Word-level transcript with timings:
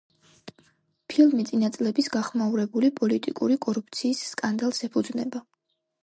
ფილმი 1.11 1.43
წინა 1.49 1.67
წლების 1.75 2.07
გახმაურებული 2.15 2.89
პოლიტიკური 3.01 3.57
კორუფციის 3.65 4.23
სკანდალს 4.31 4.81
ეფუძნება. 4.89 5.43